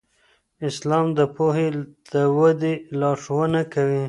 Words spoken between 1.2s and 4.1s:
پوهې د ودې لارښوونه کوي.